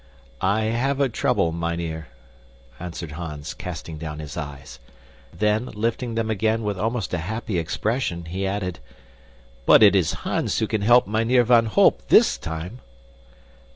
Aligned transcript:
"I 0.41 0.61
have 0.63 0.99
a 0.99 1.07
trouble, 1.07 1.51
mynheer," 1.51 2.07
answered 2.79 3.11
Hans, 3.11 3.53
casting 3.53 3.99
down 3.99 4.17
his 4.17 4.35
eyes. 4.35 4.79
Then, 5.31 5.67
lifting 5.67 6.15
them 6.15 6.27
again 6.27 6.63
with 6.63 6.75
almost 6.75 7.13
a 7.13 7.19
happy 7.19 7.59
expression, 7.59 8.25
he 8.25 8.47
added, 8.47 8.79
"But 9.67 9.83
it 9.83 9.95
is 9.95 10.13
Hans 10.25 10.57
who 10.57 10.65
can 10.65 10.81
help 10.81 11.05
Mynheer 11.05 11.43
van 11.43 11.67
Holp 11.67 12.07
THIS 12.07 12.39
time." 12.39 12.79